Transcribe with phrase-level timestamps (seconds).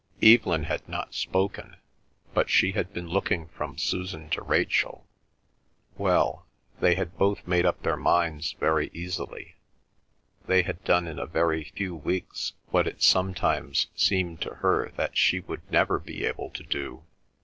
[0.23, 1.75] Evelyn had not spoken,
[2.33, 5.05] but she had been looking from Susan to Rachel.
[5.95, 9.57] Well—they had both made up their minds very easily,
[10.47, 15.15] they had done in a very few weeks what it sometimes seemed to her that
[15.19, 17.03] she would never be able to do.